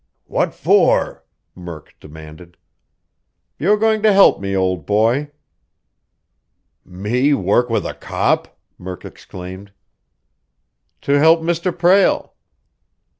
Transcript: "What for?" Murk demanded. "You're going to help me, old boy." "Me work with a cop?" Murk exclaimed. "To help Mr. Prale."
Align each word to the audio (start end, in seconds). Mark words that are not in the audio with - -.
"What 0.25 0.55
for?" 0.55 1.23
Murk 1.53 1.95
demanded. 1.99 2.57
"You're 3.59 3.77
going 3.77 4.01
to 4.01 4.11
help 4.11 4.39
me, 4.39 4.55
old 4.55 4.87
boy." 4.87 5.29
"Me 6.83 7.35
work 7.35 7.69
with 7.69 7.85
a 7.85 7.93
cop?" 7.93 8.57
Murk 8.79 9.05
exclaimed. 9.05 9.73
"To 11.01 11.19
help 11.19 11.41
Mr. 11.41 11.71
Prale." 11.71 12.33